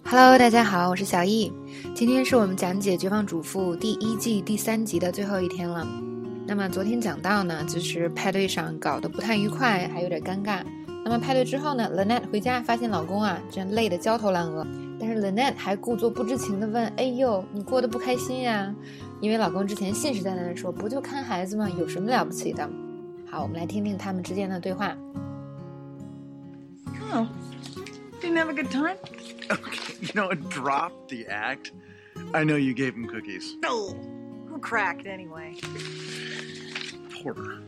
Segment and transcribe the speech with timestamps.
[0.00, 1.52] Hello，大家好，我是小易。
[1.94, 5.86] 今天是我们讲解《绝望主妇》第一季第三集的最后一天了。
[6.46, 10.62] 那么昨天讲到呢，就是派对上搞得不太愉快，还有点尴尬。
[11.04, 14.66] 那么派对之后呢，Lynette 回家发现老公啊，真累得焦头烂额。
[14.98, 18.74] 但是 Lynette 还故作不知情的问：“哎呦，你过得不开心呀？”
[19.20, 21.68] 因为老公之前信誓旦旦的说：“不就看孩子吗？
[21.78, 22.68] 有什么了不起的？”
[23.30, 24.96] 好，我们来听听他们之间的对话。
[27.14, 27.26] Oh,
[28.32, 28.96] didn't have a good time?
[29.50, 31.72] Okay, you know, drop the act.
[32.32, 33.56] I know you gave him cookies.
[33.62, 33.94] No.
[34.48, 35.60] Who cracked anyway?
[37.22, 37.62] Porter.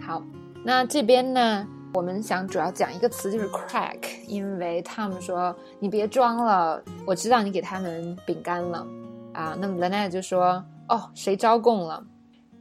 [0.00, 0.22] 好，
[0.64, 8.86] 那这边呢，我们想主要讲一个词，就是 crack，因为他们说你别装了，我知道你给他们饼干了
[9.32, 9.56] 啊。
[9.58, 12.04] 那么 Lena 就说，哦，谁招供了？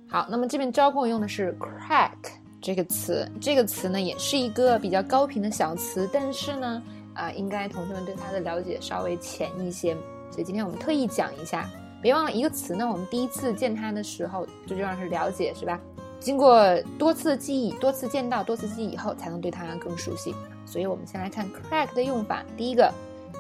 [0.09, 2.15] 好，那么这边招供用的是 crack。
[2.65, 6.81] 这个词，这个词呢，也是一个比较高频的小词，但是呢，
[7.13, 9.95] 啊，应该同学们对它的了解稍微浅一些，
[10.31, 11.69] 所以今天我们特意讲一下。
[12.01, 15.79] 别忘了一个词呢，我们第一次见它的时候，最重要是了解，是吧？
[16.19, 16.59] 经过
[16.97, 20.33] 多次记忆、多次见到、多次记忆以后，才能对它更熟悉。
[20.65, 22.43] 所以我们先来看 crack 的用法。
[22.57, 22.91] 第一个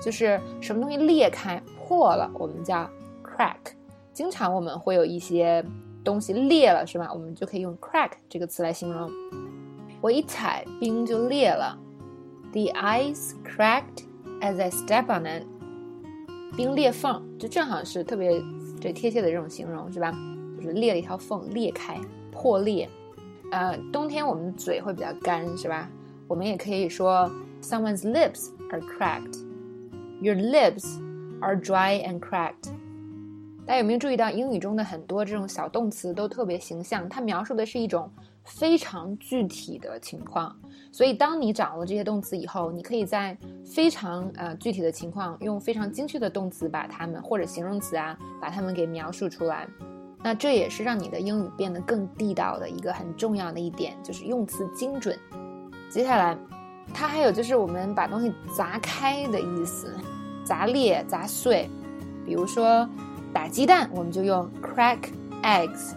[0.03, 2.87] 就是什么东西裂开、破了，我们叫
[3.23, 3.73] crack。
[4.13, 5.65] 经常我们会有一些。
[6.05, 7.11] 东西裂了是吧？
[7.11, 9.11] 我们就可以用 crack 这个词来形容。
[9.99, 11.77] 我一踩冰就裂了
[12.53, 14.05] ，The ice cracked
[14.39, 15.45] as I step on it。
[16.55, 18.41] 冰裂缝，就正好是特别
[18.79, 20.13] 这贴切的这种形容是吧？
[20.57, 21.99] 就是裂了一条缝，裂开，
[22.31, 22.87] 破裂。
[23.51, 25.89] 呃，冬天我们嘴会比较干是吧？
[26.27, 27.29] 我们也可以说
[27.61, 29.39] Someone's lips are cracked。
[30.21, 30.99] Your lips
[31.41, 32.69] are dry and cracked。
[33.65, 38.07] 大家有没有注意到，英语中的很多这种小动词都特别形象，它描述的是一种
[38.43, 40.55] 非常具体的情况。
[40.91, 43.35] 所以，当你掌握这些动词以后，你可以在
[43.65, 49.67] 非常呃具体的情况，用非常精确的动词把它们或者形容词啊，把它们给描述出来。
[50.23, 55.17] 那这也是让你的英语变得更地道的一个很重要的一点，就是用词精准。
[55.89, 56.37] 接下来，
[56.93, 59.91] 它还有就是我们把东西砸开的意思，
[60.43, 61.67] 砸裂、砸碎，
[62.23, 62.87] 比如说。
[63.35, 64.97] 打鸡蛋，我们就用 crack
[65.43, 65.93] eggs。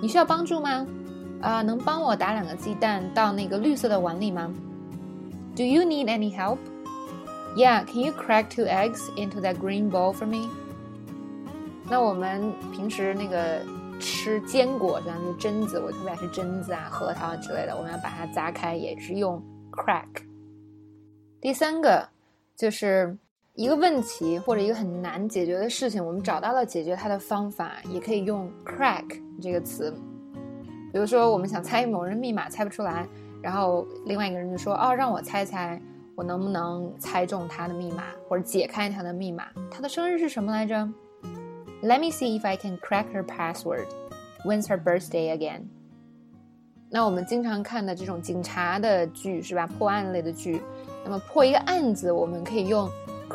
[0.00, 0.86] 你需要帮助吗？
[1.42, 4.50] 啊，能帮我打两个鸡蛋到那个绿色的碗里吗
[5.54, 6.56] ？Do you need any help?
[7.56, 10.48] Yeah, can you crack two eggs into that green bowl for me?
[11.90, 13.60] 那我们平时那个
[14.00, 20.06] 吃坚果，像是榛子，我特别爱吃榛子啊、核桃之类的，我们要把它砸开，也是用 crack。
[21.38, 22.08] 第三个
[22.56, 23.18] 就是。
[23.56, 29.02] 一个问题或者一个很难解决的事情，我们找到了解决它的方法，也可以用 crack
[29.40, 29.90] 这个词。
[30.92, 33.08] 比如说，我们想猜某人密码，猜不出来，
[33.40, 35.80] 然后另外一个人就说：“哦，让我猜猜，
[36.14, 39.46] 我能不能猜中他的密码，或者解开他的密码？
[39.70, 40.86] 他的生日是什么来着
[41.82, 43.86] ？Let me see if I can crack her password.
[44.44, 45.62] When's her birthday again？”
[46.90, 49.66] 那我们经常看的这种警察的剧是吧？
[49.66, 50.60] 破案类的剧，
[51.02, 52.86] 那么破一个案子，我们可以用。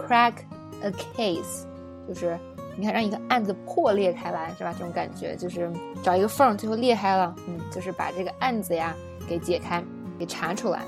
[0.07, 0.33] Crack
[0.81, 1.65] a case，
[2.07, 2.37] 就是
[2.77, 4.73] 你看让一个案子破裂开来，是吧？
[4.73, 5.71] 这种感觉就是
[6.03, 8.95] 找一个缝，最后裂开了，嗯，就是把这个案子呀
[9.27, 9.83] 给解开，
[10.17, 10.83] 给查出来。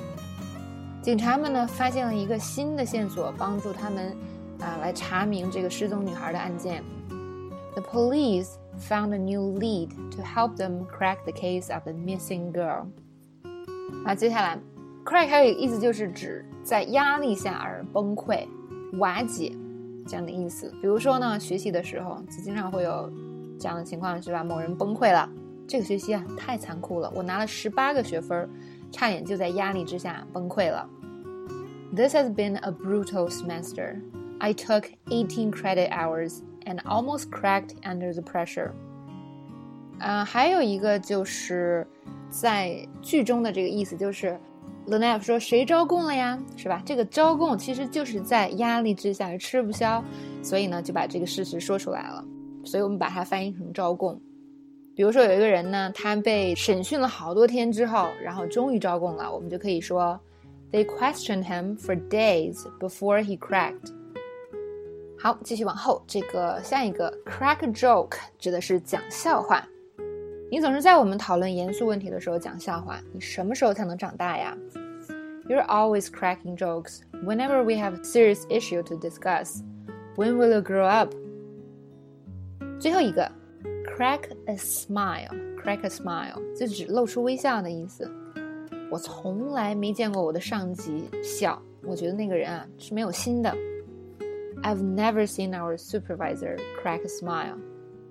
[1.01, 4.15] 警察们呢发现了一个新的线索，帮助他们
[4.59, 6.81] 啊来查明这个失踪女孩的案件。
[7.75, 12.85] The police found a new lead to help them crack the case of the missing girl。
[14.05, 14.57] 啊，接下来
[15.03, 18.47] ，crack 还有一个意思就是指在压力下而崩溃。
[18.93, 19.51] 瓦解，
[20.07, 20.71] 这样的意思。
[20.81, 23.11] 比如说呢，学习的时候就经常会有
[23.59, 24.43] 这样的情况，是吧？
[24.43, 25.29] 某人崩溃了，
[25.67, 28.49] 这个学期啊太残酷了，我拿了十八个学分，
[28.91, 30.87] 差点就在压力之下崩溃了。
[31.95, 34.01] This has been a brutal semester.
[34.39, 38.71] I took eighteen credit hours and almost cracked under the pressure.
[39.99, 41.87] 啊，还有一个就是
[42.29, 44.39] 在剧中的这个意思就是。
[44.87, 46.37] L e n e f 说：“谁招供了呀？
[46.57, 46.83] 是吧？
[46.85, 50.03] 这个招供其实就是在压力之下吃不消，
[50.41, 52.23] 所以呢就把这个事实说出来了。
[52.65, 54.19] 所以我们把它翻译成招供。
[54.95, 60.19] 比如说有一个人呢，他被审讯了好多天之后，然后终于招供了，我们就可以说
[60.71, 63.91] ：They questioned him for days before he cracked。
[65.17, 69.65] 好，继续往后，这个下一个 crack joke 指的是讲笑话。”
[70.51, 74.55] 你总是在我们讨论严肃问题的时候讲笑话，你什么时候才能长大呀
[75.48, 79.62] ？You're always cracking jokes whenever we have serious issue to discuss.
[80.16, 81.14] When will you grow up?
[82.78, 83.30] 最后一个，
[83.84, 85.30] crack a smile.
[85.62, 88.10] Crack a smile 就指露出微笑的意思。
[88.90, 93.54] 我从来没见过我的上级笑， 我觉得那个人啊是没有心的。
[94.62, 97.58] I've never seen our supervisor crack a smile.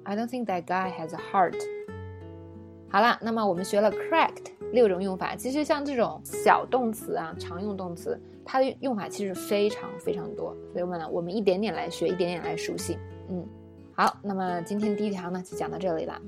[0.03, 1.55] I don't think that guy has a heart.
[2.89, 5.36] 好了，那么我们学了 cracked 六种用法。
[5.36, 10.56] 其实像这种小动词啊，常用动词，它的用法其实非常非常多。
[10.72, 12.98] 所以我们呢，我们一点点来学，一点点来熟悉。
[13.30, 13.46] 嗯，
[13.94, 16.20] 好，那么今天第一条呢就讲到这里了。